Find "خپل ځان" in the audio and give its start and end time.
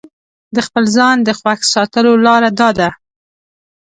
0.67-1.15